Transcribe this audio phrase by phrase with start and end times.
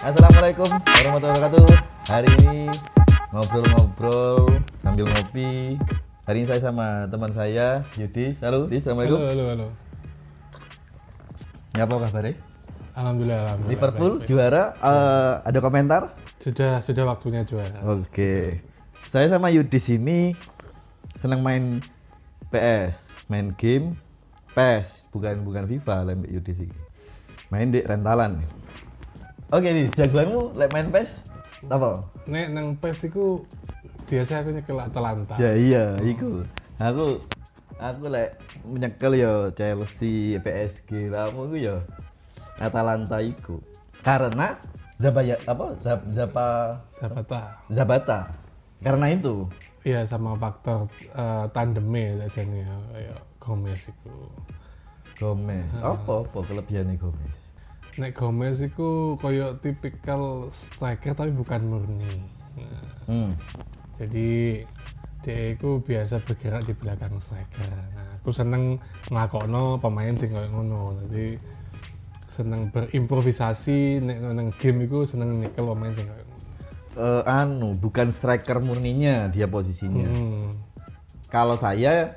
[0.00, 1.66] Assalamualaikum warahmatullahi wabarakatuh.
[2.08, 2.72] Hari ini
[3.36, 4.48] ngobrol-ngobrol
[4.80, 5.76] sambil ngopi.
[6.24, 8.40] Hari ini saya sama teman saya Yudis.
[8.40, 8.88] Halo, Yudis.
[8.88, 9.18] Halo, Assalamualaikum.
[9.20, 9.66] halo, halo.
[11.76, 12.32] Nggak apa kabarnya?
[12.96, 13.72] Alhamdulillah, alhamdulillah.
[13.76, 14.28] Liverpool baik, baik.
[14.32, 14.64] juara.
[14.80, 16.02] Eh, ada komentar?
[16.40, 17.78] Sudah, sudah waktunya juara.
[17.84, 18.64] Oke.
[19.12, 20.32] Saya sama Yudis ini
[21.12, 21.84] senang main
[22.48, 24.00] PS, main game
[24.56, 26.76] PES, bukan bukan FIFA lah Yudis ini.
[27.52, 28.40] Main di rentalan.
[29.50, 31.26] Oke, Dis, jagoanmu lek main PES
[31.66, 32.06] apa?
[32.30, 33.42] Nek nang PES iku
[34.06, 35.34] biasa aku nyekel Atalanta.
[35.42, 36.46] Ya iya, iku.
[36.78, 37.18] Aku
[37.82, 41.76] aku lek menyekel yo Chelsea, PSG, kamu iku yo
[42.62, 43.58] Atalanta iku.
[44.06, 44.54] Karena
[45.02, 47.58] Zabaya apa Zap, Zapa Zapata.
[47.66, 48.20] Zabata.
[48.78, 49.50] Karena itu.
[49.82, 52.70] Iya sama faktor eh, tandeme aja nih
[53.02, 54.30] ya, Gomez iku.
[55.18, 55.74] Gomez.
[55.82, 57.49] Apa apa kelebihannya Gomez?
[58.00, 62.24] Nek Gomez iku koyo tipikal striker tapi bukan murni.
[62.56, 63.36] Nah, Hmm.
[64.00, 64.64] jadi
[65.20, 67.68] dia itu biasa bergerak di belakang striker.
[67.68, 68.80] Nah, aku seneng
[69.12, 70.96] ngakokno pemain sing koyo ngono.
[71.04, 71.36] Jadi
[72.24, 76.24] seneng berimprovisasi nek nang game iku seneng nyekel pemain sing koyo.
[76.90, 80.08] Eh, anu, bukan striker murninya dia posisinya.
[80.08, 80.56] Hmm.
[81.28, 82.16] Kalau saya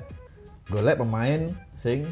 [0.71, 2.07] golek pemain sing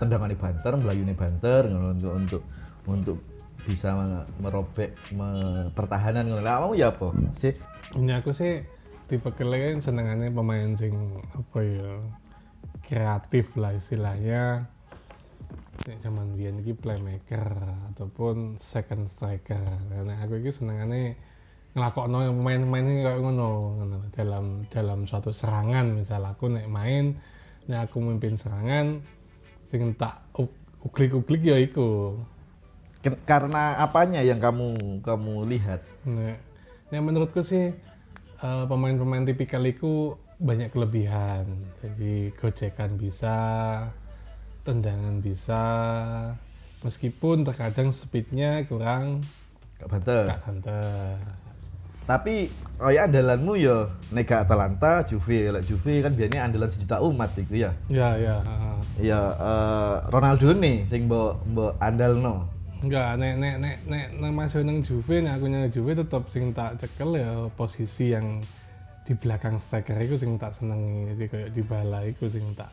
[0.00, 2.42] tendangannya banter, melayuni banter untuk untuk
[2.90, 3.18] untuk
[3.64, 3.94] bisa
[4.42, 6.42] merobek me- pertahanan ngono.
[6.42, 7.14] Lah kamu ya apa?
[7.36, 7.54] Sih
[7.94, 8.62] Ini aku sih
[9.10, 10.94] tipe kalian senengannya pemain sing
[11.34, 11.90] apa ya
[12.86, 14.66] kreatif lah istilahnya.
[15.86, 17.46] Nek zaman biyen iki playmaker
[17.94, 19.58] ataupun second striker.
[19.90, 21.18] Karena aku iki senengannya
[21.70, 23.50] ngelakokno yang pemain-pemain ini kayak ngono,
[24.10, 27.14] dalam dalam suatu serangan misal aku nek main
[27.70, 28.98] nek aku memimpin serangan
[29.62, 32.18] sing tak uk- uklik-uklik ya iku
[33.24, 35.80] karena apanya yang kamu kamu lihat?
[36.04, 36.36] Nah,
[36.92, 37.72] nah menurutku sih
[38.40, 41.44] eh, pemain-pemain tipikal itu banyak kelebihan.
[41.80, 43.38] Jadi gocekan bisa,
[44.64, 45.64] tendangan bisa,
[46.84, 49.24] meskipun terkadang speednya kurang
[49.80, 50.24] Gak banter.
[50.28, 51.16] gak banter.
[52.04, 52.50] Tapi
[52.82, 57.64] oh ya andalanmu ya nega Atalanta, Juve, lek Juve kan biasanya andalan sejuta umat itu
[57.64, 57.70] ya.
[57.86, 58.36] Ya ya.
[58.98, 62.59] Ya eh, Ronaldo nih sing mbok mbok andalno.
[62.80, 66.56] Enggak, nek nek nek nek nang masuk nang Juve, nek aku nang Juve tetap sing
[66.56, 68.40] tak cekel ya posisi yang
[69.04, 71.12] di belakang striker itu sing tak senengi.
[71.12, 72.72] Jadi kayak di bala itu sing tak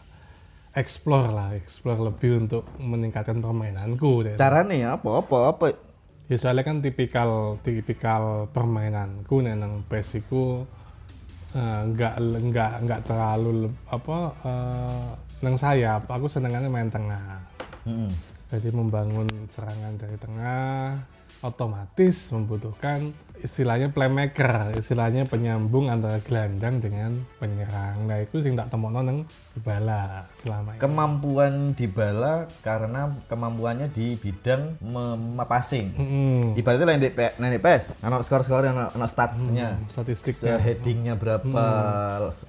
[0.80, 4.40] explore lah, explore lebih untuk meningkatkan permainanku.
[4.40, 5.66] Caranya apa apa apa?
[6.32, 10.64] Ya soalnya kan tipikal tipikal permainanku nek nang PES iku
[11.52, 14.18] eh, enggak enggak enggak terlalu apa
[14.48, 15.10] eh,
[15.44, 16.08] nang sayap.
[16.08, 17.44] Aku senengannya main tengah.
[17.84, 18.12] Mm-mm.
[18.48, 20.96] Jadi membangun serangan dari tengah
[21.44, 23.12] otomatis membutuhkan
[23.44, 28.06] istilahnya playmaker, istilahnya penyambung antara gelandang dengan penyerang.
[28.06, 29.26] Nah itu sing tak temono nang
[29.66, 30.82] bala selama ini.
[30.82, 35.98] Kemampuan Dybala karena kemampuannya di bidang memassing.
[35.98, 36.42] Mm-mm.
[36.54, 39.82] Ibaratnya lain di lain di PES, anak skor-skor anak anak statsnya.
[39.90, 40.62] statistiknya.
[40.62, 41.66] headingnya berapa,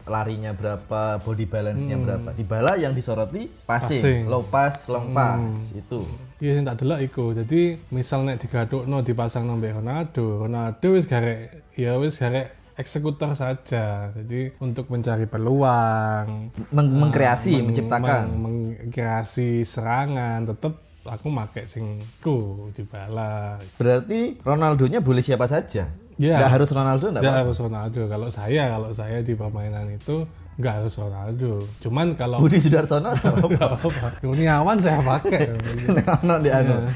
[0.04, 2.28] larinya berapa, body balance-nya berapa.
[2.36, 4.20] Dybala yang disoroti passing, Passing.
[4.28, 6.04] low pass, long pass itu.
[6.38, 7.24] Iya sing tak delok iku.
[7.34, 12.46] Jadi misal nek digadukno dipasang nomor Ronaldo, Ronaldo wis garek ya wis garek
[12.78, 14.14] eksekutor saja.
[14.14, 18.22] Jadi untuk mencari peluang, Meng- mengkreasi, meng- menciptakan.
[18.30, 23.58] meng- mengkreasi serangan tetep aku make sing ku di bala.
[23.74, 25.90] Berarti Ronaldonya boleh siapa saja.
[26.18, 26.34] Ya.
[26.38, 28.00] Nggak harus Ronaldo enggak Nggak harus Ronaldo.
[28.06, 30.22] Kalau saya, kalau saya di permainan itu
[30.58, 31.62] nggak harus Ronaldo.
[31.78, 34.18] Cuman kalau Budi Sudarsono apa-apa.
[34.18, 35.54] Kurniawan saya pakai.
[35.94, 36.74] Nek ono di anu.
[36.74, 36.90] Iya.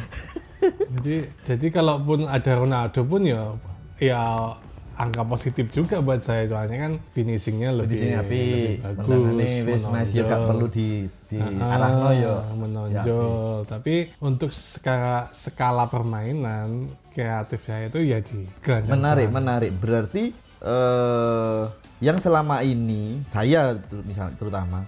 [0.94, 3.50] jadi jadi kalaupun ada Ronaldo pun ya
[3.98, 4.54] ya
[4.94, 8.42] angka positif juga buat saya soalnya kan finishingnya lebih, sini api
[8.78, 12.34] tendangane wis Mas yo gak perlu di di Ah, arahno yo.
[12.54, 18.46] menonjol tapi untuk skala skala permainan kreatif saya itu ya di
[18.86, 19.72] Menarik, menarik.
[19.74, 20.30] Berarti
[20.62, 21.62] eh
[22.02, 24.82] yang selama ini saya misalnya terutama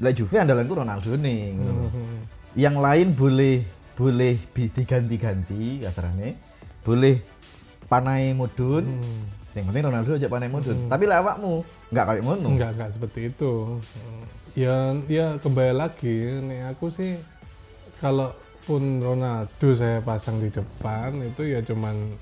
[0.00, 1.52] lah Juve andalanku Ronaldo nih.
[1.60, 2.24] Hmm.
[2.56, 3.56] Yang lain boleh
[3.94, 6.40] boleh diganti-ganti kasarane.
[6.80, 7.20] Boleh
[7.84, 8.88] panai mudun.
[8.88, 9.28] Hmm.
[9.52, 10.88] Yang penting Ronaldo aja panai mudun.
[10.88, 11.60] Tapi lah awakmu
[11.92, 12.48] nggak kayak ngono.
[12.48, 13.52] Enggak, enggak seperti itu.
[14.56, 16.40] Ya, ya kembali lagi.
[16.40, 17.20] Nih aku sih,
[18.00, 22.16] kalaupun Ronaldo saya pasang di depan itu ya cuman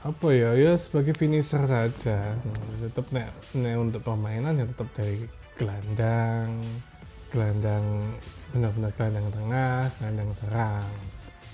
[0.00, 2.32] apa ya ya sebagai finisher saja.
[2.80, 6.56] Tetap nek, nek untuk permainan ya tetap dari gelandang,
[7.28, 7.84] gelandang
[8.50, 10.88] benar-benar gelandang tengah, gelandang serang.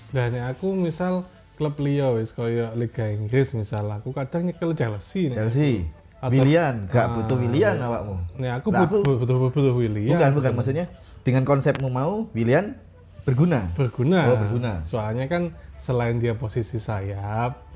[0.09, 1.27] Dan nek aku misal
[1.59, 5.27] klub liya wis kaya Liga Inggris misal aku kadang nyekel Chelsea.
[5.27, 5.83] Chelsea.
[6.17, 8.15] Atau- Willian, gak Ah, butuh Willian awakmu.
[8.41, 10.17] Nih aku butuh butuh butuh, butuh William.
[10.17, 10.85] Bukan, bukan maksudnya
[11.21, 12.73] dengan konsepmu mau Willian
[13.21, 13.69] berguna.
[13.75, 14.25] berguna.
[14.25, 14.71] Oh, berguna.
[14.81, 17.66] Soalnya kan selain dia posisi sayap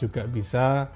[0.00, 0.88] juga bisa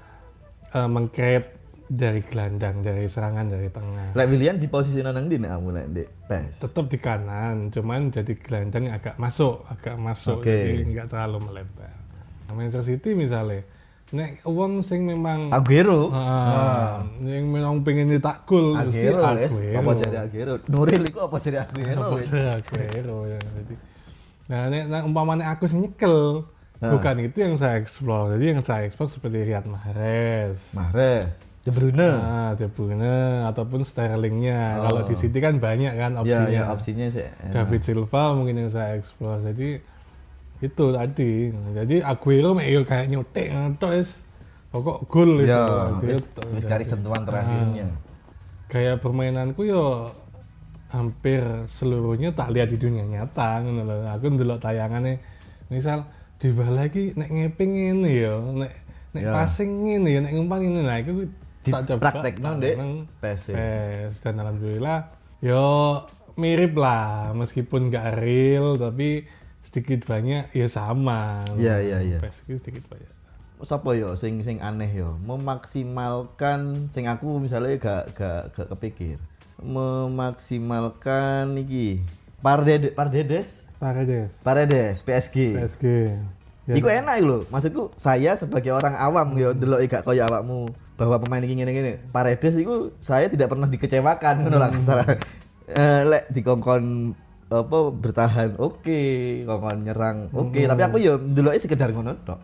[0.73, 1.55] uh, mengcreate
[1.85, 4.17] dari gelandang, dari serangan dari tengah.
[4.17, 5.87] Lek Willian di posisi nang nek kamu lek
[6.25, 6.65] PES?
[6.65, 10.49] Tetap di kanan, cuman jadi gelandang agak masuk, agak masuk, Oke.
[10.49, 11.93] jadi nggak terlalu melebar.
[12.55, 13.61] Manchester City misalnya,
[14.15, 16.09] nek uang sing memang Aguero.
[16.09, 19.21] Ah, yang memang pengen nyetak gol mesti Aguero.
[19.77, 20.53] Apa jadi Aguero?
[20.65, 22.01] Nuril iku apa jadi Aguero?
[22.01, 23.39] Apa jadi Aguero ya.
[23.41, 23.75] Jadi,
[24.49, 26.49] nah, nek, nah, umpamanya aku sih nyekel,
[26.79, 28.35] bukan itu yang saya explore.
[28.35, 31.25] Jadi yang saya explore seperti Riyad Mahrez, Mahrez,
[31.63, 32.09] De Bruyne.
[32.13, 33.15] nah, De Bruyne
[33.47, 34.83] ataupun Sterlingnya.
[34.83, 36.49] Kalau di City kan banyak kan Ya, opsinya.
[36.51, 37.25] ya opsinya sih.
[37.25, 37.53] enak.
[37.53, 39.39] David Silva mungkin yang saya explore.
[39.41, 39.79] Jadi
[40.63, 41.31] itu tadi.
[41.51, 44.23] Jadi Aguero yo kayak ngetok wis.
[44.71, 45.41] Pokok gol.
[45.47, 46.27] Ya, wis
[46.63, 47.87] kari sentuhan terakhirnya.
[48.67, 50.11] Gaya permainanku yo
[50.91, 54.05] hampir seluruhnya tak lihat di dunia nyata ngono.
[54.11, 55.17] Aku ndelok tayangannya
[55.71, 56.05] misal
[56.35, 58.73] di lagi nek ngeping ngene yo, nek
[59.15, 59.31] nek Ya.
[59.31, 61.25] passing ngene ya, nek ngumpan ngene nah iku
[61.65, 62.77] Dipraktekno, tak Dek.
[63.25, 63.55] PES ya.
[63.57, 65.09] PES dan alhamdulillah
[65.41, 65.97] yo
[66.37, 69.25] mirip lah meskipun gak real tapi
[69.65, 71.41] sedikit banyak ya sama.
[71.57, 72.17] Iya, iya, iya.
[72.21, 73.09] Itu sedikit banyak.
[73.65, 79.17] Sopo yo sing sing aneh yo memaksimalkan sing aku misalnya gak gak gak kepikir
[79.63, 82.03] memaksimalkan iki
[82.45, 84.39] Pardedes Pardedes Paredes.
[84.45, 85.59] Paredes PSG.
[85.59, 85.85] PSG.
[86.65, 87.37] Ya, Iku enak iku lho.
[87.51, 92.09] Maksudku saya sebagai orang awam yo ndelok gak kaya awakmu bahwa pemain iki ngene-ngene.
[92.09, 95.19] Paredes iku saya tidak pernah dikecewakan ngono lah kasar.
[95.65, 97.17] Eh lek dikongkon
[97.49, 99.01] apa bertahan oke,
[99.45, 102.37] kongkon nyerang oke, tapi aku yo ndeloke sekedar ngono tok.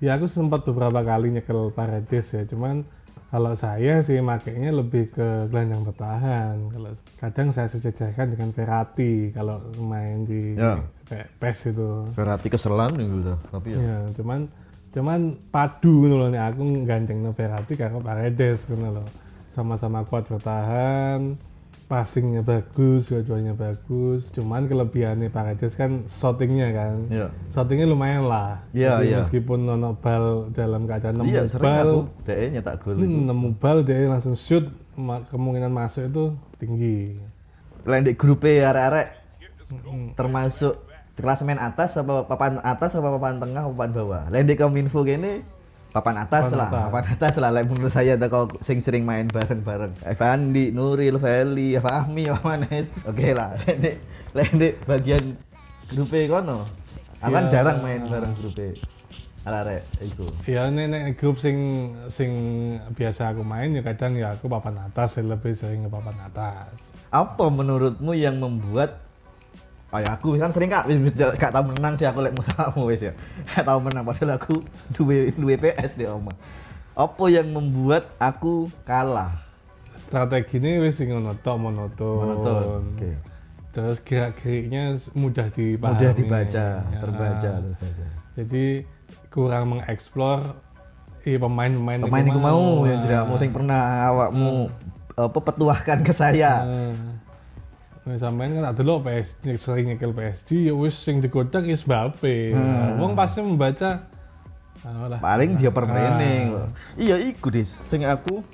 [0.00, 2.88] Ya aku sempat beberapa kali nyekel Paredes ya, cuman
[3.34, 6.54] kalau saya sih makainya lebih ke gelandang bertahan.
[6.70, 10.78] Kalau kadang saya sejajarkan dengan Verratti kalau main di Ya.
[11.42, 12.14] PES itu.
[12.14, 13.78] Berarti keselan gitu tapi ya.
[13.82, 14.46] Ya, cuman
[14.94, 19.04] cuman padu ngono lho nek aku gandeng Verratti karo Paredes ngono lho.
[19.50, 21.34] Sama-sama kuat bertahan,
[21.94, 24.26] passingnya bagus, dua-duanya bagus.
[24.34, 27.06] Cuman kelebihannya Paredes kan shootingnya kan.
[27.06, 27.30] Iya.
[27.54, 28.66] Shootingnya lumayan lah.
[28.74, 29.18] Iya, Jadi iya.
[29.22, 31.90] Meskipun nono bal dalam keadaan nemu Iya, sering bal,
[32.26, 32.98] dhek nyetak gol.
[32.98, 34.66] hmm, nemu bal dia langsung shoot,
[35.30, 36.24] kemungkinan masuk itu
[36.58, 37.14] tinggi.
[37.86, 39.22] Lain di grup E arek-arek
[40.18, 40.74] termasuk
[41.14, 44.22] klasemen atas apa papan atas apa papan tengah apa papan bawah.
[44.34, 45.46] Lain di Kominfo kene
[45.94, 46.82] papan atas Papan lah, atas.
[46.90, 47.50] papan atas lah.
[47.54, 49.94] Lain menurut saya ada kau sing sering main bareng-bareng.
[50.02, 52.90] Evandi, Nuril, Feli, Fahmi, Manes.
[53.06, 53.54] Oke lah.
[53.62, 53.92] Lain di,
[54.34, 55.24] lain di bagian
[55.86, 56.66] grup E kono.
[57.22, 57.52] Aku kan Iya.
[57.62, 58.74] jarang main bareng grup E.
[59.44, 60.24] Arek-arek iku.
[60.48, 61.56] Ya nek nek grup sing
[62.08, 62.32] sing
[62.92, 66.96] biasa aku main ya kadang ya aku papan atas, ya lebih sering ke papan atas.
[67.14, 68.98] apa menurutmu yang membuat
[69.94, 70.90] kayak aku kan sering kak.
[71.38, 73.12] Gak tau menang sih aku lek musuhmu wis ya.
[73.54, 74.58] Gak tau menang padahal aku
[74.98, 76.34] duwe duwe PS di omah
[76.94, 79.42] apa yang membuat aku kalah?
[79.94, 82.22] Strategi ini wis sing ngono tok monoton.
[82.22, 83.10] Monoton, oke.
[83.74, 85.94] Terus gerak-geriknya mudah dipahami.
[85.98, 86.98] mudah dibaca Ya.
[87.02, 88.06] terbaca terbaca.
[88.38, 88.86] Jadi
[89.30, 90.54] kurang mengeksplor
[91.26, 94.70] i pemain-pemain pemain iku mau yang tidak mau sing pernah awakmu
[95.16, 96.62] apa petuahkan ke saya
[98.04, 102.52] Nah, sampean kan ada lo PS sering nyekel PSG ya wis sing digodak is Mbappe.
[102.52, 104.04] Nah, Wong pasti membaca.
[104.84, 105.16] Ah, lah.
[105.16, 106.60] paling dia permaining
[107.00, 107.80] iya iku dis.
[107.88, 108.44] Sing aku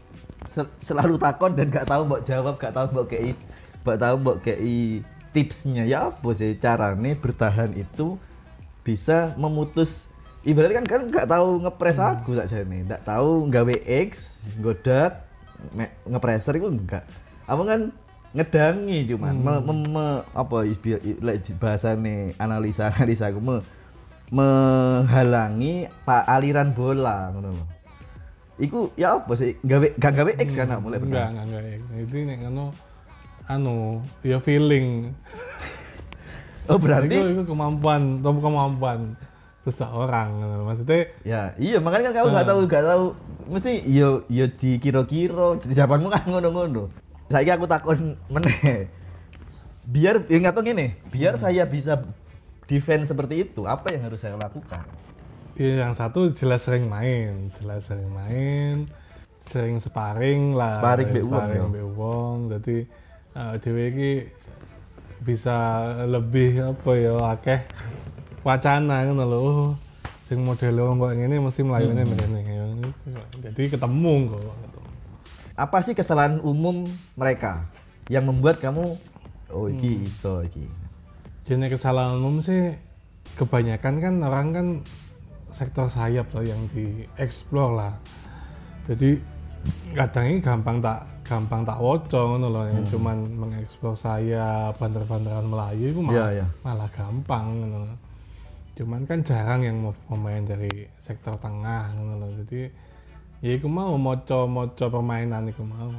[0.47, 3.35] sel- selalu takon dan gak tahu mbok jawab gak tahu mbok kei
[3.83, 5.03] mbok tahu mbok kei
[5.35, 5.83] tipsnya.
[5.91, 8.15] Ya apa sih carane bertahan itu
[8.87, 10.15] bisa memutus?
[10.47, 13.75] Ibaratnya kan kan gak tahu ngepres aku saja nih gak tahu nggawe
[14.07, 15.27] X godak
[16.07, 17.03] ngepreser itu enggak.
[17.51, 17.81] Apa kan
[18.31, 19.35] ngedangi cuman.
[19.35, 20.57] Me- me- me- apa
[21.19, 23.57] lek bahasane analisa analisa aku me,
[24.31, 27.59] menghalangi pak aliran bola ngono.
[28.61, 29.57] Iku ya apa sih?
[29.65, 31.63] Gawe gak gawe X kan mulai enggak enggak enggak.
[32.07, 32.65] Itu nek ngono
[33.51, 35.11] anu ya feeling.
[36.71, 39.19] Oh itu, berarti itu kemampuan atau kemampuan
[39.61, 43.07] seseorang maksudnya ya iya makanya kan kamu gak tahu gak tahu.
[43.51, 46.87] Mesti yo yo dikira-kira jawabanmu kan ngono-ngono.
[47.31, 48.91] Saiki aku takon meneh.
[49.87, 52.03] Biar ya nggak tahu gini, biar saya bisa
[52.67, 54.83] defense seperti itu, apa yang harus saya lakukan?
[55.61, 58.89] ya, yang satu jelas sering main jelas sering main
[59.45, 61.69] sering sparring lah Sparring sparring ya.
[61.69, 62.77] mbek wong jadi
[63.37, 64.31] uh, iki
[65.21, 67.61] bisa lebih apa ya akeh
[68.41, 69.71] wacana ngono lho oh
[70.25, 72.41] sing model kok ngene mesti melayune mrene
[73.11, 74.45] Ya, jadi ketemu kok
[75.61, 76.89] Apa sih kesalahan umum
[77.21, 77.69] mereka
[78.09, 78.97] yang membuat kamu
[79.53, 80.65] oh iki iso iki.
[81.45, 82.73] jenis kesalahan umum sih
[83.37, 84.67] kebanyakan kan orang kan
[85.51, 87.95] sektor sayap tuh yang dieksplor lah
[88.87, 89.19] jadi
[89.95, 95.95] kadang ini gampang tak gampang tak woco ngono loh yang cuman mengeksplor sayap banter-banteran Melayu
[95.95, 96.47] itu malah, Iya, iya.
[96.67, 97.95] malah gampang loh.
[98.75, 102.71] cuman kan jarang yang mau pemain dari sektor tengah loh jadi
[103.41, 105.93] ya aku mau moco-moco permainan aku mau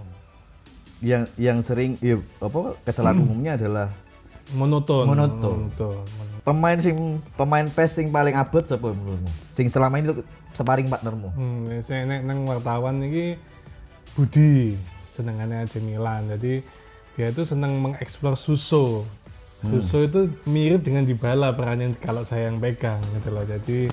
[1.02, 3.90] Yang yang sering ya, apa kesalahan umumnya adalah
[4.54, 5.74] monoton Monoton.
[5.74, 6.06] monoton.
[6.46, 9.32] pemain sing pemain PES sing paling abot siapa menurutmu?
[9.50, 10.22] Sing selama ini tuh
[10.54, 11.30] sparring partnermu.
[11.34, 13.34] Hmm, saya nek nang wartawan ini
[14.14, 14.76] Budi
[15.10, 16.30] senengannya AC Milan.
[16.30, 16.62] Jadi
[17.16, 19.08] dia itu senang mengeksplor Suso.
[19.62, 23.46] Suso itu mirip dengan Dybala perannya kalau saya yang pegang gitu loh.
[23.46, 23.88] Jadi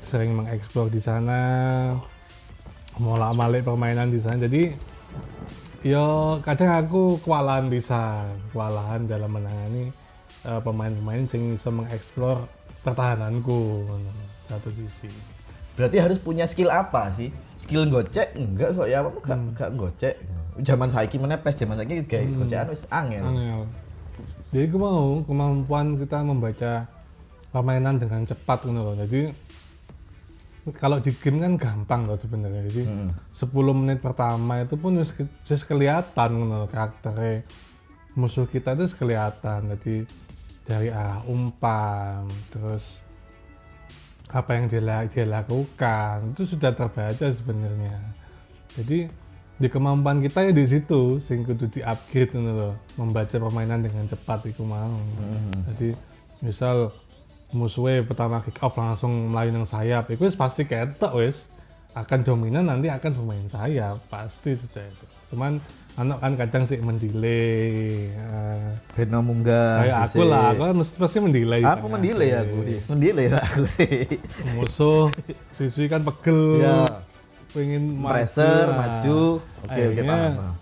[0.00, 1.40] sering mengeksplor di sana,
[3.02, 4.46] molak malik permainan di sana.
[4.46, 4.70] Jadi
[5.84, 9.90] yo kadang aku kewalahan bisa, kewalahan dalam menangani
[10.46, 12.46] eh, pemain-pemain yang bisa mengeksplor
[12.84, 13.88] pertahananku
[14.46, 15.08] satu sisi.
[15.74, 17.34] Berarti harus punya skill apa sih?
[17.58, 20.14] Skill gocek enggak kok ya apa enggak enggak gocek.
[20.62, 23.26] Zaman saiki mana PES zaman saiki kayak gocekan wis angel.
[23.26, 23.60] Angel.
[24.54, 26.86] Jadi aku mau kemampuan kita membaca
[27.50, 28.94] permainan dengan cepat gitu loh.
[28.94, 29.34] Jadi
[30.80, 32.64] kalau di game kan gampang loh sebenarnya.
[32.72, 32.82] Jadi
[33.32, 35.12] 10 menit pertama itu pun wis
[35.68, 37.44] kelihatan loh, karakternya
[38.16, 39.68] musuh kita itu kelihatan.
[39.76, 40.08] Jadi
[40.64, 43.04] dari arah umpan, terus
[44.32, 48.00] apa yang dia, dia lakukan itu sudah terbaca sebenarnya.
[48.72, 49.06] Jadi
[49.54, 54.50] di kemampuan kita ya di situ sing kudu di upgrade loh membaca permainan dengan cepat
[54.50, 54.98] itu mau
[55.70, 55.94] jadi
[56.42, 56.90] misal
[57.50, 61.52] musuhnya pertama kick off langsung melayu nang sayap itu pasti ketok wis
[61.92, 65.62] akan dominan nanti akan pemain sayap pasti sudah itu cuman
[65.94, 69.78] anak kan kadang sih mendelay eh, Ben munggah.
[69.80, 72.90] kayak aku lah aku kan mesti pasti mendelay Aku mendelay aku, Dis.
[72.90, 74.18] Mendelay lah aku sih.
[74.54, 75.06] musuh
[75.50, 76.82] siswi kan pegel Ya.
[77.50, 79.38] pengen Pressure, maju.
[79.62, 80.54] Oke, oke Akhirnya- paham.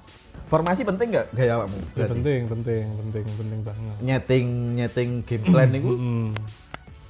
[0.45, 1.81] Formasi penting nggak gaya awakmu?
[1.97, 3.97] Ya, penting, penting, penting, penting banget.
[4.05, 4.47] Nyeting
[4.77, 5.93] nyeting game plan itu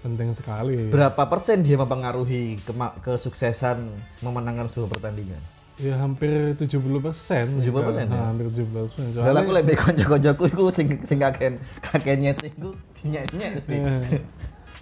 [0.02, 0.90] penting sekali.
[0.90, 2.58] berapa persen dia mempengaruhi
[3.00, 3.86] kesuksesan
[4.20, 5.40] memenangkan sebuah pertandingan?
[5.80, 7.58] Ya hampir 70 persen.
[7.58, 8.20] 70% ya?
[8.28, 9.02] hampir 70 persen.
[9.16, 13.52] Soalnya aku lebih konco-koncoku iku sing sing kakek kakek nyeting ku dinyek-nyek.
[13.70, 14.20] Eh,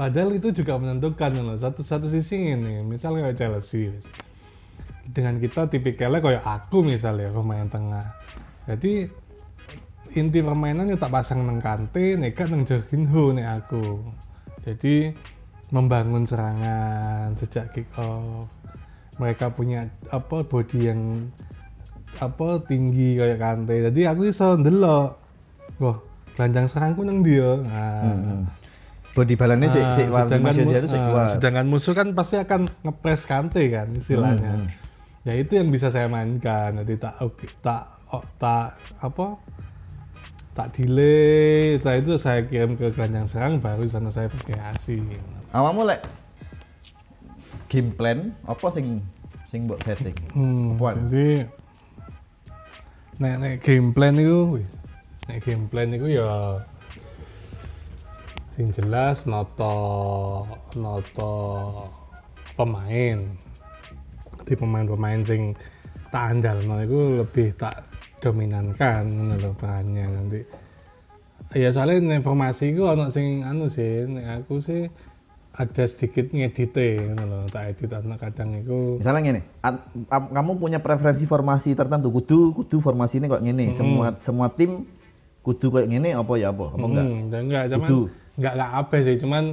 [0.00, 1.56] Padahal itu juga menentukan loh.
[1.60, 4.08] Satu satu sisi ini, misalnya kayak Chelsea, wis.
[5.10, 8.16] dengan kita tipikalnya kayak aku misalnya pemain tengah.
[8.64, 9.10] Jadi
[10.16, 14.00] inti permainannya tak pasang neng kante, nekat neng Jorginho nih aku.
[14.60, 15.12] Jadi
[15.70, 18.50] membangun serangan sejak kick off.
[19.16, 21.28] Mereka punya apa body yang
[22.18, 23.76] apa tinggi kayak kante.
[23.88, 25.10] Jadi aku iso ndelok.
[25.78, 25.96] Wah,
[26.34, 27.56] gelandang serangku nang dia.
[27.60, 28.44] Nah,
[29.10, 31.28] Body balance sih Ah, sik war sedangkan, masih mu- itu sik ah, kuat.
[31.34, 34.70] sedangkan musuh kan pasti akan ngepres kante kan istilahnya.
[35.26, 36.78] Ya itu yang bisa saya mainkan.
[36.78, 39.34] Jadi tak oke, tak oh, tak apa?
[40.50, 44.98] Tak delay, setelah itu saya kirim ke gelandang serang baru sana saya berkreasi.
[45.54, 46.02] Awakmu lek
[47.70, 48.98] game plan apa sing
[49.46, 50.18] sing mbok setting?
[50.34, 51.06] Hmm, Apaan?
[51.06, 51.46] jadi
[53.22, 54.58] nek nek game plan itu,
[55.30, 56.58] nek game plan itu ya
[58.50, 61.34] sing jelas noto noto
[62.58, 63.22] pemain
[64.42, 65.54] di pemain-pemain sing
[66.10, 67.86] tak andal no itu lebih tak
[68.20, 70.40] dominankan ngono lho perannya nanti
[71.56, 74.86] ya soalnya informasi itu ono sing anu sih nek aku sih
[75.50, 79.40] ada sedikit ngedite ngono lho tak edit ana kadang itu Misalnya gini,
[80.06, 84.86] kamu punya preferensi formasi tertentu, kudu kudu formasi ini kok gini, semua semua tim
[85.42, 87.04] kudu kayak gini apa ya apa, apa enggak?
[87.08, 88.00] Hmm, enggak, cuman Kudu.
[88.38, 89.44] enggak enggak apa sih, cuman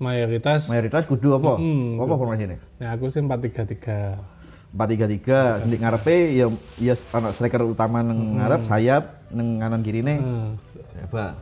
[0.00, 1.60] mayoritas Mayoritas kudu apa?
[1.60, 2.56] Hmm, apa formasi ini?
[2.80, 4.31] ya aku sih 433.
[4.72, 6.46] Empat tiga tiga di ngarepe ya
[6.78, 10.56] ya anak striker utama neng ngarep sayap neng kanan kiri nih Hmm.
[10.98, 11.36] hebat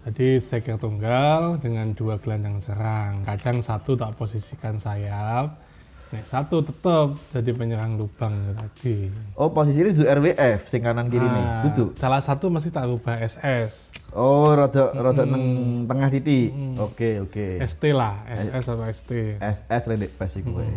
[0.00, 3.20] Jadi striker tunggal dengan dua gelandang serang.
[3.22, 5.60] Kadang satu tak posisikan sayap,
[6.08, 9.12] nek satu tetap jadi penyerang lubang tadi.
[9.34, 12.88] oh posisi ini duduk RWF sing kanan kiri nih Ah, duduk Salah satu mesti tak
[12.88, 13.92] rubah SS.
[14.10, 15.44] oh rada rada neng
[15.84, 19.10] tengah titik oke oke ST lah, SS atau ST.
[19.38, 20.72] SS rendek pes iku wae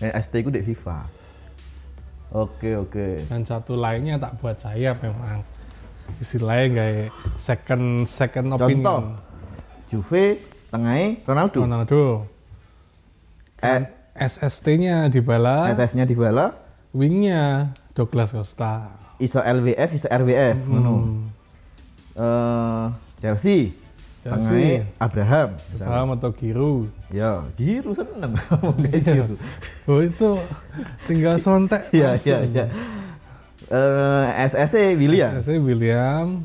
[0.00, 0.98] eh, ST iku dek FIFA
[2.32, 5.42] oke oke Dan satu lainnya tak buat sayap memang.
[6.18, 8.82] Istilahnya kayak second second opinion.
[8.82, 9.00] contoh
[9.90, 12.02] Juve tengahnya Ronaldo Ronaldo.
[13.60, 13.82] Eh,
[14.20, 16.56] SST-nya Dybala, SS-nya Dybala,
[16.96, 18.88] wingnya Douglas Costa.
[19.20, 20.94] iso LWF, iso RWF, ngono.
[20.96, 21.24] Hmm.
[22.16, 22.86] Eh,
[23.20, 23.89] Chelsea, Chelsea.
[24.20, 25.48] Tengahnya Abraham.
[25.80, 26.88] Paham atau Giroud.
[27.10, 28.36] Ya, Jiru seneng
[28.84, 29.34] kayak Jiru.
[29.88, 30.30] Oh itu
[31.08, 31.88] tinggal sontek.
[31.90, 32.64] Iya, iya, iya.
[33.70, 36.42] Eh, SS-nya William, Saya William,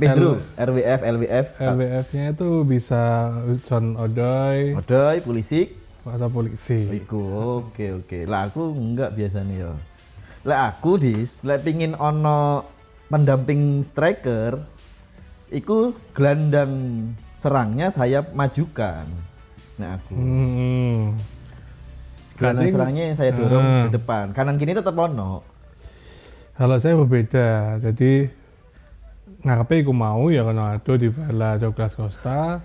[0.00, 3.30] Pedro, RWF, LWF, LWF-nya itu bisa
[3.62, 6.88] John Odoy Odoy, Pulisic, atau polisi.
[6.88, 7.20] Iku,
[7.62, 8.18] oke oke.
[8.24, 9.70] Lah aku enggak biasanya ya.
[10.42, 12.64] Lah aku dis, lah pingin ono
[13.12, 14.58] pendamping striker,
[15.50, 16.72] iku gelandang
[17.36, 19.06] serangnya saya majukan.
[19.76, 21.16] Nah aku, Hmm.
[22.36, 23.82] gelandang berarti- serangnya saya dorong Ah.
[23.88, 24.24] ke depan.
[24.32, 25.42] Kanan kiri tetap ono.
[26.54, 28.28] Kalau saya berbeda, jadi
[29.40, 32.60] ngarepe iku mau ya Ronaldo di bala Douglas Costa.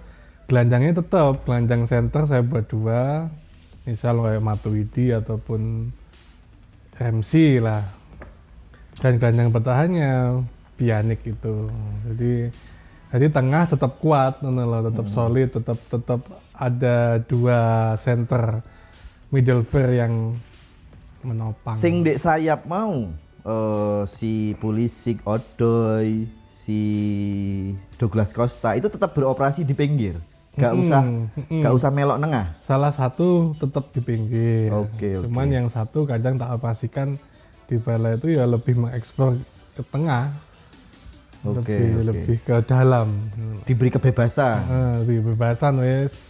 [0.45, 3.31] Gelandangnya tetap gelandang center saya buat dua,
[3.87, 5.89] misal kayak Matuidi ataupun
[6.99, 7.81] MC lah.
[8.99, 10.43] Dan gelandang bertahannya
[10.75, 11.71] Pjanic itu.
[12.11, 12.51] Jadi
[13.15, 18.59] jadi tengah tetap kuat, loh, tetap solid, tetap tetap ada dua center
[19.31, 20.13] middlefield yang
[21.25, 21.73] menopang.
[21.75, 23.09] Sing dek sayap mau
[23.45, 26.81] eh, si Pulisic, Odoy, si
[27.99, 30.15] Douglas Costa itu tetap beroperasi di pinggir.
[30.55, 31.61] Gak Mm-mm, usah mm-mm.
[31.67, 32.55] gak usah melok nengah.
[32.63, 34.71] salah satu tetap di pinggir.
[34.71, 35.27] Oke, oke.
[35.27, 37.19] Cuman yang satu kadang tak operasikan
[37.67, 39.35] di bala itu ya lebih mengeksplor
[39.75, 40.31] ke tengah,
[41.45, 42.03] Oke, lebih oke.
[42.09, 43.07] lebih ke dalam.
[43.63, 44.57] Diberi kebebasan.
[44.65, 46.21] Eh, lebih bebasan wes.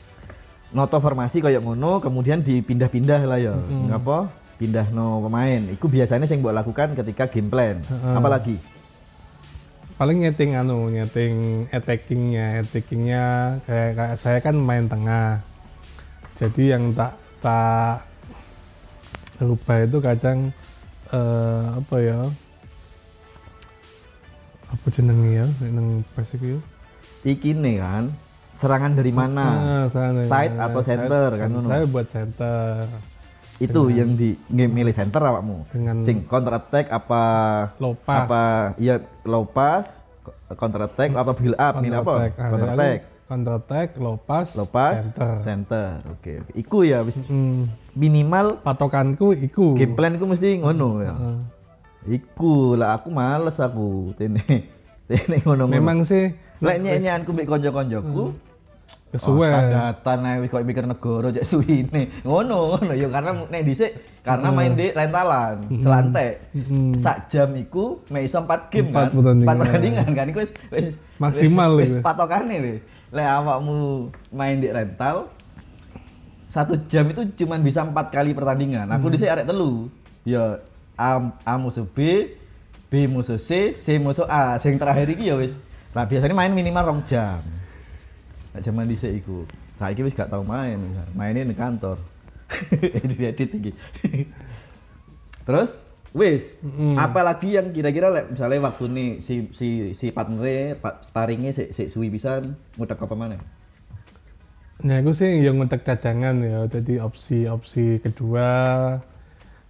[0.76, 4.28] noto formasi kayak ngono kemudian dipindah-pindah lah ya ngapa
[4.60, 7.80] pindah no pemain itu biasanya yang buat lakukan ketika game plan
[8.12, 8.60] apalagi
[9.96, 13.24] Paling nyeting anu, nyeting attackingnya, attackingnya
[13.64, 15.40] kayak, kayak saya kan main tengah.
[16.36, 18.04] Jadi yang tak tak
[19.40, 20.52] rubah itu kadang
[21.16, 22.20] eh, apa ya?
[24.68, 25.46] Apa jenenge ya?
[25.68, 26.60] Nang pas iku
[27.22, 28.14] iki nih kan
[28.54, 32.86] serangan dari mana Ah, sana, side atau center kan saya- buat center
[33.58, 37.24] itu yang di milih center awakmu dengan sing counter attack apa
[37.78, 38.20] low pass.
[38.22, 38.44] apa
[38.78, 40.04] ya low pass
[40.54, 42.32] counter attack apa build up milih apa attack.
[42.36, 45.34] Ah, counter attack Counter attack, low pass, low pass center.
[45.36, 47.58] center oke oke iku ya wis Hmm.
[47.92, 49.74] minimal Patokanku iku.
[49.74, 51.38] game plan iku mesti ngono ya Heeh.
[52.06, 54.42] Iku lah aku males aku tene
[55.10, 56.30] tene ngono Memang sih
[56.62, 58.34] lek nyanyianku mbek kanca-kancaku
[59.16, 59.48] kesuwen.
[59.48, 62.12] Oh, standatan ae wis koyo mikir negara cek suwine.
[62.28, 63.92] Ngono ngono ya karena nek dhisik
[64.26, 66.52] karena main di rentalan, selantek.
[67.00, 69.16] Sak jam iku mek iso 4 game Empat kan.
[69.16, 69.56] pertandingan.
[69.56, 72.80] 4 pertandingan kan iku wis wis Maksimal wis, patokane wis.
[73.16, 75.32] Lek awakmu main di rental
[76.46, 78.92] satu jam itu cuman bisa empat kali pertandingan.
[78.92, 79.88] Aku dhisik arek telu.
[80.26, 80.60] Ya
[80.96, 82.32] A, A musuh B,
[82.88, 84.56] B musuh C, C musuh A.
[84.60, 85.56] Sing terakhir iki ya wis.
[85.96, 87.40] Nah biasanya main minimal rong jam.
[88.56, 89.44] Nah, zaman dhisik iku.
[89.76, 90.80] Saiki wis gak tau main,
[91.12, 92.00] mainnya di kantor.
[93.04, 93.72] Edit-edit iki.
[95.44, 95.84] Terus
[96.16, 96.64] wis,
[96.96, 101.92] apalagi yang kira-kira lek misalnya waktu nih si si si partner pak sparringnya si, si
[101.92, 103.36] suwi pisan ngutek apa mana?
[104.86, 106.68] Nah, aku sih yang ngetek cadangan ya.
[106.68, 108.48] Jadi opsi-opsi kedua,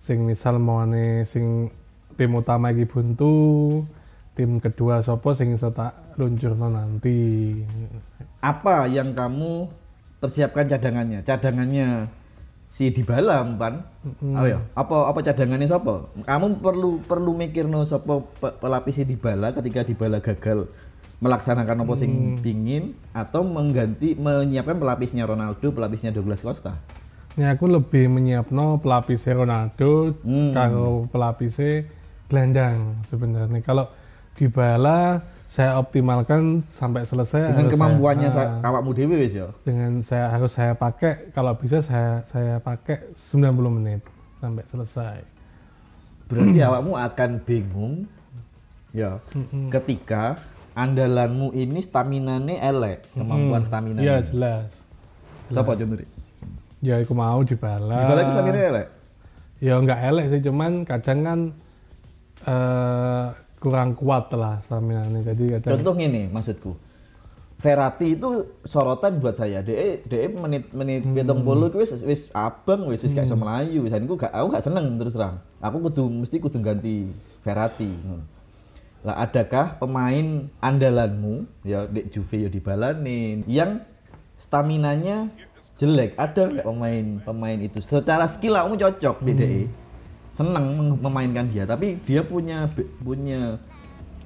[0.06, 1.74] sing misal mau ane sing
[2.14, 3.82] tim utama iki buntu,
[4.38, 7.50] tim kedua sopo sing iso tak luncurno nanti.
[8.46, 9.66] Apa yang kamu
[10.22, 11.26] persiapkan cadangannya?
[11.26, 12.06] Cadangannya
[12.70, 13.82] si Dybala kan?
[14.22, 16.06] Oh ya, apa apa cadangannya siapa?
[16.22, 20.70] Kamu perlu perlu mikir no pe- pelapis si Dybala ketika Dybala gagal
[21.18, 26.78] melaksanakan apa sing pingin atau mengganti menyiapkan pelapisnya Ronaldo, pelapisnya Douglas Costa.
[27.36, 30.52] Ini aku lebih menyiapno pelapisnya Ronaldo Hmm.
[30.52, 31.84] karo pelapisnya
[32.26, 33.60] gelandang sebenarnya.
[33.60, 33.92] Kalau
[34.34, 39.52] di bala saya optimalkan sampai selesai Dengan kemampuannya saya, sa- awakmu dewe wis ya.
[39.62, 44.02] dengan saya harus saya pakai kalau bisa saya saya pakai 90 menit
[44.38, 45.18] sampai selesai.
[46.26, 47.94] Berarti awakmu akan bingung
[48.90, 49.20] ya
[49.70, 50.40] ketika
[50.74, 54.00] andalanmu ini stamina-ne elek, kemampuan stamina.
[54.00, 54.88] Iya jelas.
[55.48, 56.08] Siapa contohnya?
[56.86, 57.98] Ya aku mau di bala.
[58.06, 58.88] Dybala itu stamina elek.
[59.58, 61.40] Ya nggak elek sih cuman kadang kan
[62.46, 63.26] eh,
[63.58, 65.26] kurang kuat lah stamina ini.
[65.26, 66.72] Jadi kadang Contoh ini maksudku.
[67.56, 69.64] Verratti itu sorotan buat saya.
[69.66, 73.82] DE DE menit menit pitung puluh wis wis abang wis wis kayak sama Melayu.
[73.88, 75.42] Wis aku gak aku gak seneng terus terang.
[75.64, 77.10] Aku kudu mesti kudu ganti
[77.42, 77.90] Verratti.
[77.90, 78.36] ngono.
[79.06, 83.86] Lah adakah pemain andalanmu ya Dek Juve ya dibalanin yang
[84.36, 85.32] staminanya
[85.76, 86.16] jelek.
[86.16, 87.80] Ada nggak pemain pemain itu.
[87.84, 89.64] Secara skill kamu cocok BDE
[90.36, 91.64] seneng mem- memainkan dia.
[91.64, 92.68] Tapi dia punya
[93.00, 93.56] punya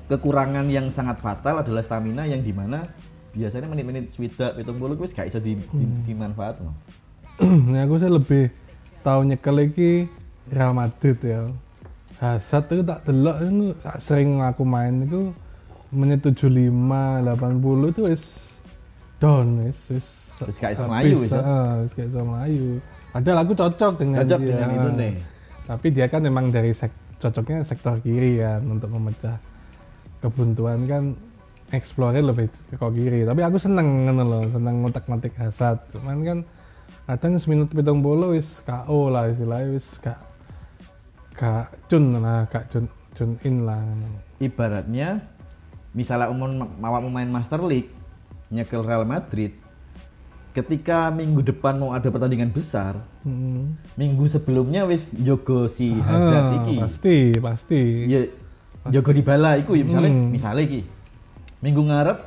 [0.10, 2.82] kekurangan yang sangat fatal adalah stamina yang di mana
[3.30, 6.74] biasanya menit-menit swidak pitung puluh wis gak iso di, di, dimanfaatno.
[7.72, 8.50] nah aku sih lebih
[9.06, 10.10] tahu nyekel iki
[10.50, 11.46] Real Madrid ya.
[12.18, 13.68] Hazard itu tak delok itu
[14.02, 15.06] sering aku main.
[15.06, 15.32] Itu
[15.94, 18.49] menit 75 80 itu wis
[19.20, 20.08] down wis wis.
[20.40, 21.44] Wis gak iso melayu, wis, ya?
[21.44, 22.24] heeh, wis gak iso
[23.12, 24.50] padahal aku cocok dengan Cocok dia.
[24.56, 25.14] dengan itu nih.
[25.70, 29.38] tapi dia kan memang dari sek cocoknya sektor kiri kan untuk memecah
[30.24, 31.04] kebuntuan kan
[31.70, 33.28] explore lebih ke kiri.
[33.28, 36.40] Tapi aku seneng ngono loh seneng ngotak-ngotik hasad cuman kan
[37.06, 40.18] kadang seminit pitung bolo wis KO lah istilahnya wis gak
[41.38, 43.84] gak cun lah gak cun cun in lah.
[44.40, 45.22] Ibaratnya
[45.94, 47.99] misalnya umum mawak main Master League
[48.50, 49.54] nyekel Real Madrid
[50.50, 53.78] ketika minggu depan mau ada pertandingan besar Hmm.
[53.94, 58.22] minggu sebelumnya wis jogo si Hazard Ah, iki pasti pasti ya
[58.90, 60.32] jogo di bala iku ya misalnya Hmm.
[60.32, 60.82] misalnya iki
[61.60, 62.18] minggu ngarep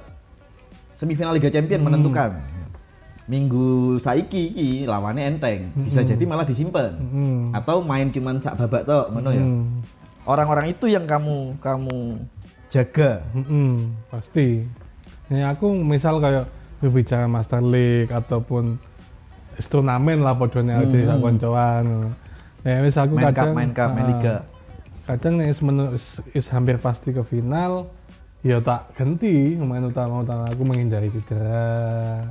[0.92, 1.88] semifinal Liga Champion Hmm.
[1.90, 2.30] menentukan
[3.24, 7.50] minggu saiki iki lawannya enteng bisa jadi malah disimpan Hmm.
[7.50, 9.82] atau main cuman sak babak tok ngono ya Hmm.
[10.22, 12.22] orang-orang itu yang kamu kamu
[12.68, 14.64] jaga Mm-mm, pasti.
[15.32, 16.52] Ini aku misal kayak
[16.84, 18.76] berbicara Master League ataupun
[19.56, 22.12] turnamen lah podone mm sak koncoan.
[22.68, 24.36] Ya wis aku main cup kadang main cup main ah, liga
[25.02, 25.58] Kadang nek is,
[25.96, 27.90] is, is hampir pasti ke final
[28.44, 32.22] ya tak ganti pemain utama-utama aku menghindari cedera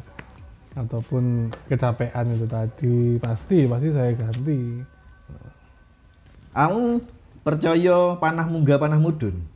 [0.77, 3.17] ataupun kecapean itu tadi.
[3.17, 4.61] Pasti pasti saya ganti.
[6.53, 7.01] Kamu
[7.41, 9.50] percaya panah munggah panah mudun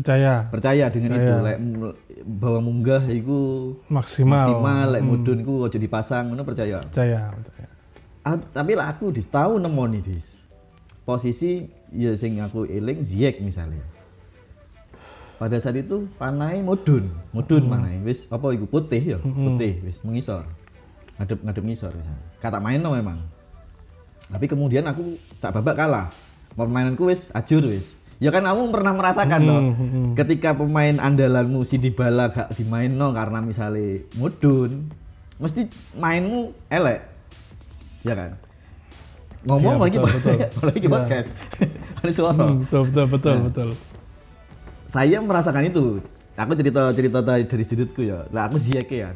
[0.00, 0.34] percaya.
[0.48, 1.28] Percaya dengan Percaya.
[1.28, 1.58] itu lek
[2.24, 3.38] bahwa munggah itu
[3.92, 4.48] maksimal.
[4.48, 6.80] maksimal lek mudun itu aja dipasang ngono percaya?
[6.80, 7.68] Percaya percaya.
[8.24, 10.40] Ah, tapi lah aku dis tahu nemoni dis.
[11.04, 13.84] Posisi ya sing aku eling Ziyech misalnya.
[15.40, 18.68] Pada saat itu panai mudun mudun panai wis apa iku?
[18.68, 19.18] Putih ya?
[19.20, 20.44] Putih wis mengisor.
[21.20, 23.20] Ngadep ngadep ngisor misalnya kata main no memang.
[24.30, 26.08] Tapi kemudian aku sak babak kalah.
[26.56, 29.60] Permainanku wis ajur wis ya kan kamu pernah merasakan toh
[30.14, 34.92] ketika pemain andalanmu si Dybala gak dimain no karena misalnya mudun
[35.36, 35.64] mesti
[35.96, 37.00] mainmu elek.
[38.00, 38.36] Ya kan?
[39.40, 40.64] Ngomong Iya, lagi betul, betul.
[40.68, 41.28] lagi podcast.
[42.04, 42.44] Ada suara.
[42.44, 43.44] Hmm, betul betul betul Nah.
[43.48, 43.68] betul.
[44.84, 45.84] Saya merasakan itu.
[46.36, 48.24] Aku cerita cerita dari, dari sudutku ya.
[48.32, 49.12] Lah aku ziyake ya.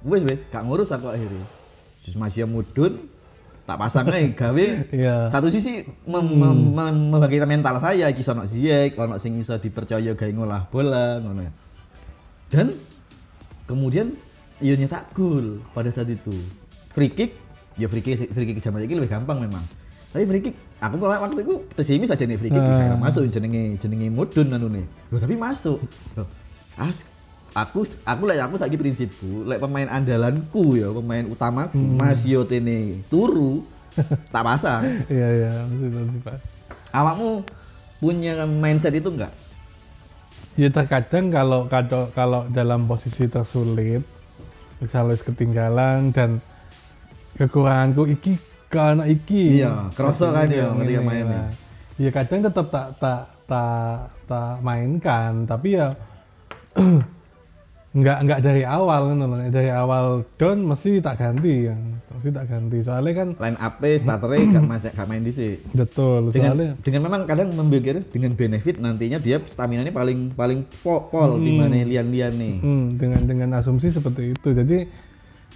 [0.00, 1.44] Wes wes gak ngurus aku akhirnya.
[2.16, 3.04] Masih mudun
[3.70, 4.66] tak pasang gawe.
[4.90, 5.30] Iya.
[5.30, 10.10] satu sisi mem, mem, mem- membangkitkan mental saya iki sono ziyek ono sing iso dipercaya
[10.18, 11.46] gawe ngolah bola ngono.
[11.46, 11.52] Ya
[12.50, 12.74] dan
[13.70, 14.18] kemudian
[14.58, 16.34] iya nyetak gol pada saat itu.
[16.90, 17.38] Free kick
[17.78, 19.62] ya free kick free kick zaman ini lebih gampang memang.
[20.10, 24.10] Tapi free kick aku waktu itu pesimis aja nih free kick kayak masuk jenenge jenenge
[24.10, 24.82] mudun anu nih
[25.14, 25.78] Loh, tapi masuk.
[26.18, 26.26] Loh,
[26.74, 27.06] as
[27.54, 33.66] aku aku lek aku saiki prinsipku lek pemain andalanku ya pemain utamaku Mas Yotene turu
[34.34, 34.86] tak pasang.
[35.10, 35.52] Iya iya
[36.22, 36.38] pak
[36.94, 37.42] awakmu
[37.98, 39.34] punya mindset itu enggak
[40.58, 44.02] ya terkadang kalau kalau kalau dalam posisi tersulit
[44.82, 46.40] misalnya ketinggalan dan
[47.36, 48.36] kekuranganku iki
[48.70, 49.58] anak iki.
[49.58, 51.50] Iya, kerasa kan ya ketika ini, main nah.
[51.98, 55.90] ya kadang tetap tak tak tak tak mainkan tapi ya
[57.90, 59.50] nggak nggak dari awal loh.
[59.50, 61.74] dari awal down mesti tak ganti ya
[62.14, 66.30] mesti tak ganti soalnya kan line up starternya gak masuk gak main di sini betul
[66.30, 71.10] dengan soalnya dengan memang kadang memikir dengan benefit nantinya dia stamina ini paling paling po-
[71.10, 74.48] pol di mana lian-lian nih Hmm, dengan dengan asumsi seperti itu.
[74.52, 74.84] Jadi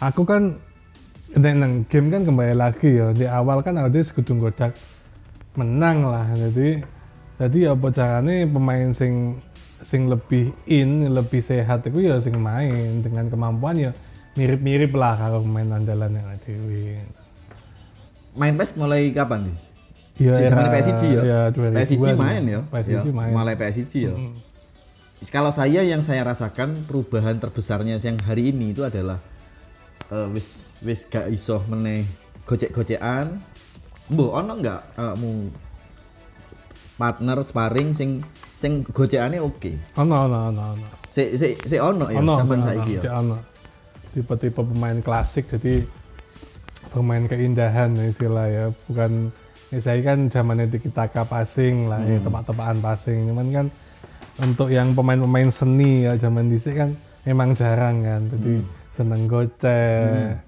[0.00, 0.56] aku kan
[1.36, 3.12] nang game kan kembali lagi ya.
[3.12, 4.72] Di awal kan ada sekudung godak
[5.54, 6.24] menang lah.
[6.32, 6.80] Jadi
[7.36, 9.36] jadi apa caranya pemain sing
[9.84, 13.92] sing lebih in, lebih sehat itu ya sing main dengan kemampuan ya
[14.34, 16.52] mirip-mirip lah kalau pemain andalan yang ada
[18.34, 19.58] main PES mulai kapan nih
[20.14, 21.22] Ya, Si era- zamannya PSG ya?
[21.22, 22.14] ya 2002 PSG tuh.
[22.14, 22.60] main ya?
[22.64, 23.32] PSG Ya, main.
[23.34, 24.14] Mulai PSG ya.
[25.26, 29.18] Kalau saya yang saya rasakan perubahan terbesarnya yang hari ini itu adalah
[30.06, 32.06] eh, wis wis gak iso meneh
[32.46, 33.42] gocek-gocekan.
[34.06, 35.50] Mbok ono enggak eh, mu
[36.94, 38.22] partner sparring sing
[38.64, 39.76] sing gocekane oke.
[40.00, 40.86] Ono ono ono ono.
[41.12, 43.20] Si si si ono ya zaman saiki ya.
[43.20, 43.36] ono.
[44.14, 45.82] tipe-tipe pemain klasik jadi
[46.94, 49.34] pemain keindahan ya istilah ya bukan
[49.74, 52.24] ya saya kan zamannya di kita passing lah ya Hmm.
[52.24, 53.66] tepak-tepakan passing cuman kan
[54.38, 56.94] untuk yang pemain-pemain seni ya zaman dhisik kan
[57.26, 58.70] memang jarang kan jadi Hmm.
[58.94, 60.38] seneng gocek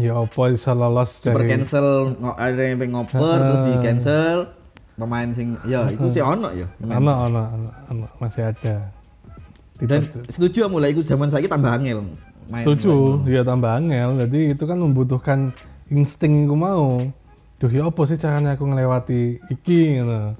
[0.00, 4.36] ya apa bisa lolos super dari cancel ada yang pengen ngoper terus di cancel
[4.98, 8.90] pemain sing ya itu sih ono ya ono ono ono ono masih ada.
[9.78, 12.02] Tipe- dan setuju mulai ikut zaman saya tambah angel.
[12.50, 14.26] Main setuju ya tambah angel.
[14.26, 15.54] Jadi itu kan membutuhkan
[15.88, 16.98] insting yang mau.
[17.58, 20.34] Duh ya apa sih caranya aku ngelewati iki ngono.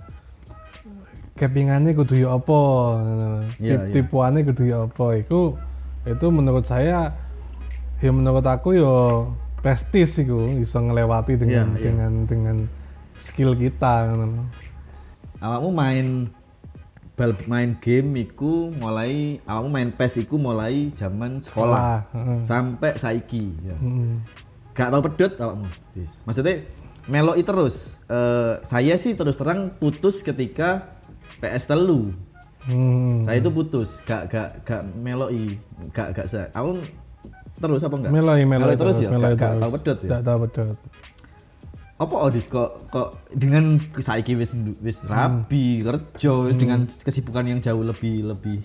[1.38, 2.60] Kepingannya kudu ya apa
[3.62, 3.78] Tip- iya.
[3.94, 5.06] tipuannya kudu ya apa.
[5.14, 5.54] Itu
[6.02, 7.14] itu menurut saya
[8.02, 9.22] ya menurut aku ya
[9.62, 11.82] prestis itu bisa ngelewati dengan Iya, iya.
[11.82, 12.56] dengan dengan
[13.18, 14.14] skill kita
[15.38, 16.06] awakmu main
[17.12, 22.06] bal main game iku mulai awakmu main PES iku mulai zaman sekolah
[22.42, 23.74] sampai saiki ya.
[23.76, 24.22] Mm.
[24.70, 26.22] gak tau pedot awakmu Dis.
[26.22, 26.62] maksudnya
[27.04, 30.88] meloi terus Eh, saya sih terus terang putus ketika
[31.38, 32.14] PS telu
[32.58, 33.20] Hmm.
[33.22, 35.56] saya itu putus gak gak gak meloi
[35.88, 36.84] gak gak se aku
[37.56, 39.58] terus apa enggak Meloi, meloi terus, ya meloi gak, gak terus.
[39.58, 40.76] tau pedot ya Gak tahu pedot.
[41.98, 42.46] Apa odis?
[42.46, 48.62] Kok kok dengan saiki wis wis rabi kerja wis dengan kesibukan yang jauh lebih lebih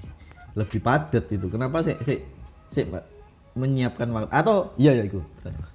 [0.53, 2.21] lebih padat itu kenapa sih sih
[2.69, 3.03] sih Mbak,
[3.57, 4.29] menyiapkan waktu?
[4.29, 5.21] Atau iya ya itu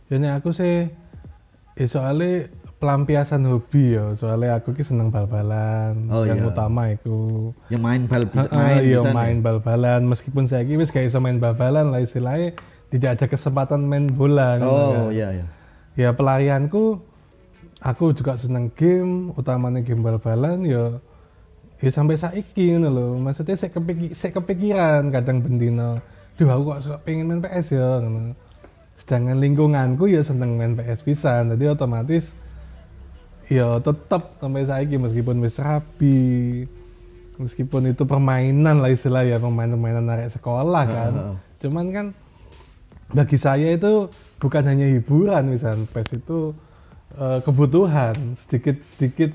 [0.07, 0.87] Jadi aku sih
[1.75, 2.47] ya soalnya
[2.79, 4.15] pelampiasan hobi ya.
[4.15, 6.07] Soalnya aku ki seneng bal-balan.
[6.15, 6.51] Oh, yang iya.
[6.51, 10.07] utama itu yang main bal bisa main iya main bal-balan.
[10.07, 12.55] Meskipun saya ki wis gak iso main bal-balan lah istilahnya
[12.89, 15.29] tidak ada kesempatan main bola oh ya.
[15.29, 15.47] iya iya.
[15.99, 17.03] Ya pelarianku
[17.83, 20.99] aku juga seneng game utamanya game bal-balan ya
[21.79, 23.07] ya sampai saiki ngono lho.
[23.23, 26.03] Maksudnya saya kepiki, saya kepikiran kadang bendino
[26.39, 28.35] duh aku kok suka pengen main PS ya ngono.
[28.99, 32.35] Sedangkan lingkunganku ya seneng main PS pisan jadi otomatis
[33.49, 36.69] ya tetap sampai saiki meskipun wis rapi
[37.41, 41.13] meskipun itu permainan lah istilah ya permainan-permainan narik sekolah kan.
[41.63, 42.07] cuman kan
[43.15, 46.53] bagi saya itu bukan hanya hiburan misalnya PES itu
[47.19, 49.31] eh, kebutuhan sedikit sedikit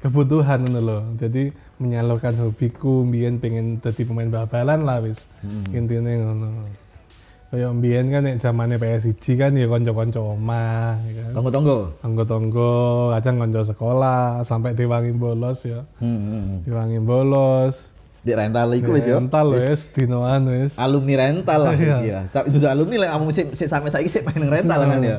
[0.00, 5.28] kebutuhan ngono loh jadi menyalurkan hobiku mbiyen pengen jadi pemain bal-balan lah wis.
[5.76, 6.64] Intinya ngono.
[7.46, 11.52] Kayak mbiyen kan nek zamane PS1 kan ya kanca-kanca omah ya kan.
[11.52, 12.74] Tunggu tonggo-tonggo
[13.16, 15.84] kadang kanca sekolah sampai diwangi bolos ya.
[16.02, 16.58] Hmm, hmm, hmm.
[16.66, 17.94] diwangi bolos.
[18.26, 19.94] Di rental iku wis yo rental wis.
[19.94, 20.74] dinoan wis.
[20.80, 22.26] Alumni rental lah Iya.
[22.26, 25.18] ya itu alumni lah kamu sih sampai saiki sih main rental kan ya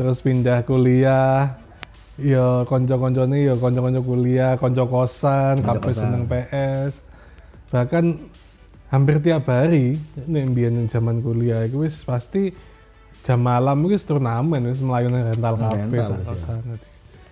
[0.00, 1.60] terus pindah kuliah.
[2.16, 7.00] Ya konco-koncone ya konco-konco kuliah konco kosan kabeh seneng PS
[7.72, 8.28] bahkan
[8.92, 9.96] hampir tiap hari
[10.28, 12.52] nek mbiyen zaman kuliah iku wis pasti
[13.24, 16.32] jam malam wis turnamen wis melayu rental kabeh rental sak wis ya.
[16.36, 16.60] kosan.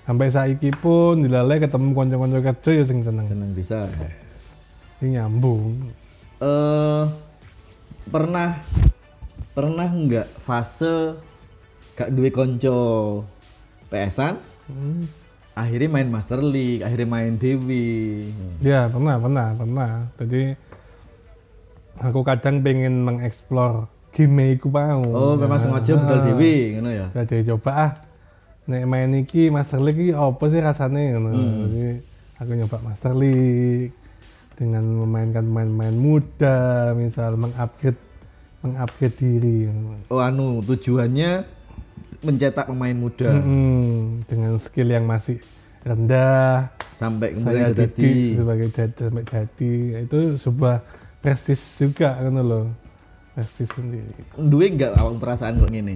[0.08, 3.28] Sampai saiki pun dilalai ketemu konco-konco kerja ya sing seneng.
[3.28, 3.92] Seneng bisa.
[5.04, 5.84] Ini nyambung.
[6.40, 7.04] Eh
[8.08, 8.56] pernah
[9.52, 11.27] pernah nggak fase
[11.98, 12.78] gak duwe konco
[13.90, 15.08] PS-an Hmm.
[15.52, 18.28] akhirnya main Master League akhirnya main Dewi
[18.60, 19.92] Ya pernah, pernah, pernah.
[20.14, 20.52] Jadi
[21.98, 25.02] aku kadang pengen mengeksplor game iku mau.
[25.02, 27.92] oh memang sengaja budal Dewi ngono ya Jadi coba ah,
[28.68, 31.30] nek main iki Master League iki apa sih rasanya ngono.
[31.32, 31.84] Jadi
[32.36, 33.96] aku nyoba Master League
[34.52, 36.58] dengan memainkan pemain-pemain muda,
[36.92, 37.96] misal mengupgrade
[38.60, 39.70] mengupgrade diri.
[40.06, 41.56] oh anu tujuannya
[42.20, 43.30] mencetak pemain muda.
[43.30, 45.38] Mm-mm, dengan skill yang masih
[45.82, 49.72] rendah, sampai kemudian saya jadi didik sebagai jadi sampai jadi.
[50.04, 50.76] Itu sebuah
[51.18, 52.74] prestis juga kan loh
[53.32, 54.10] prestis sendiri.
[54.34, 55.94] Duwe nggak awak perasaan kok gini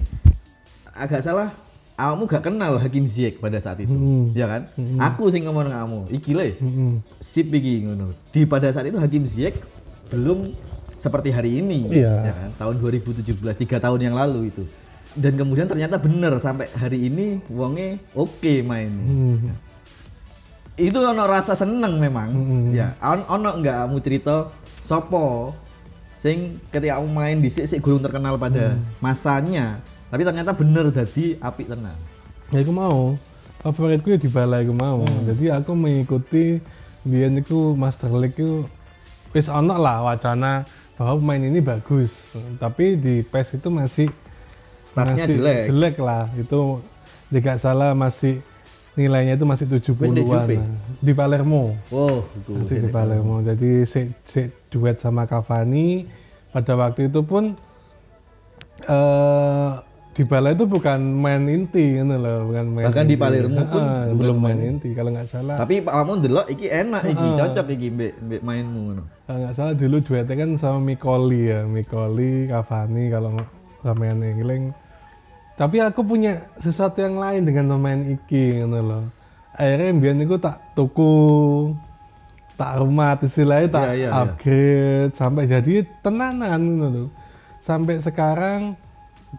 [0.92, 1.48] agak salah
[1.96, 4.28] awakmu gak kenal Hakim Ziyech pada saat itu Hmm.
[4.32, 4.68] ya kan?
[5.00, 6.56] Aku sih ngomong kamu iki le.
[6.58, 7.00] Mm-mm.
[7.16, 8.12] sip iki ngono.
[8.28, 9.56] Di pada saat itu Hakim Ziyech
[10.08, 10.52] belum
[10.98, 12.14] seperti hari ini Iya.
[12.22, 12.50] ya kan?
[12.58, 13.24] Tahun 2017
[13.56, 14.62] tiga tahun yang lalu itu
[15.16, 18.90] dan kemudian ternyata bener sampai hari ini wonge oke main.
[18.92, 19.53] Hmm.
[20.72, 22.33] itu ono rasa seneng memang.
[22.33, 22.64] Mm-mm.
[22.72, 24.48] ya on- ono nggak kamu cerita
[24.83, 25.53] sopo?
[26.16, 29.85] Sing ketika kamu main di sik gurung terkenal pada masanya.
[30.09, 31.98] Tapi ternyata bener jadi api tenang
[32.53, 33.16] ya aku mau.
[33.64, 35.03] Favoritku ya di balai aku mau.
[35.25, 36.61] Jadi aku mengikuti
[37.03, 38.66] biar aku Master League itu
[39.33, 42.31] wis ono lah wacana bahwa pemain ini bagus.
[42.61, 44.09] Tapi di PES itu masih
[44.83, 45.62] startnya masih jelek.
[45.71, 46.25] jelek lah.
[46.35, 46.83] Itu
[47.33, 48.42] jika salah masih
[48.92, 50.29] nilainya itu masih 70-an Juve?
[50.61, 50.68] lah.
[51.01, 51.73] di Palermo.
[51.88, 53.40] Wow itu masih di Palermo.
[53.40, 56.05] Jadi si, si duet sama Cavani
[56.53, 57.57] pada waktu itu pun
[58.85, 59.73] eh
[60.12, 63.23] di Bala itu bukan main inti gitu loh bukan main Bahkan di inti.
[63.25, 65.57] Palermo pun Ah, belum main inti kalau nggak salah.
[65.57, 69.03] Tapi Pak kamu delok iki enak iki cocok iki mbek mbek mainmu ngono.
[69.25, 73.40] Kalau nggak salah dulu duetnya kan sama Mikoli ya Mikoli Cavani kalau
[73.83, 74.71] sama yang ngiling
[75.59, 79.05] tapi aku punya sesuatu yang lain dengan pemain iki ngono loh
[79.53, 81.14] akhirnya biar aku tak tuku
[82.57, 84.21] tak rumah istilahnya tak Iya, iya, iya.
[84.23, 87.09] upgrade sampai jadi tenanan ngono loh
[87.61, 88.75] sampai sekarang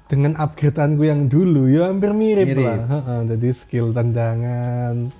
[0.10, 2.66] dengan upgradeanku yang dulu ya hampir mirip, Mirip.
[2.66, 5.14] lah Heeh, jadi skill tendangan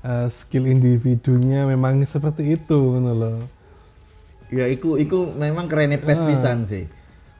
[0.00, 3.38] eh, skill individunya memang seperti itu ngono loh
[4.52, 6.86] Ya iku iku memang kerennya PES pisan sih.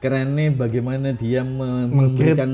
[0.05, 2.53] Kerennya bagaimana dia memberikan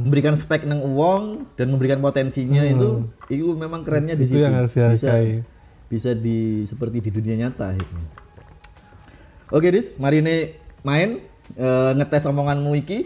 [0.00, 4.48] memberikan spek nang uang dan memberikan potensinya itu itu memang kerennya di itu situ.
[4.48, 5.12] yang harus bisa
[5.92, 8.06] bisa di seperti di dunia nyata akhirnya.
[9.52, 11.20] Oke Dis, mari ini main
[11.60, 13.04] eh, ngetes omonganmu iki.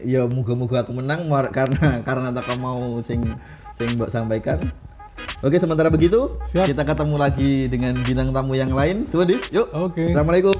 [0.00, 3.20] Ya moga-moga aku menang karena karena tak mau sing
[3.76, 4.64] sing mbok sampaikan.
[5.44, 6.72] Oke, sementara begitu Siap.
[6.72, 9.04] kita ketemu lagi dengan bintang tamu yang lain.
[9.04, 9.68] Semua Dis, yuk.
[9.76, 10.56] oke Assalamualaikum.